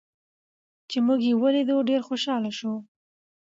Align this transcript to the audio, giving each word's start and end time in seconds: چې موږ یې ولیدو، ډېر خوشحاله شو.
چې 0.89 0.97
موږ 1.05 1.19
یې 1.27 1.33
ولیدو، 1.41 1.77
ډېر 1.89 2.01
خوشحاله 2.07 2.51
شو. 2.57 2.73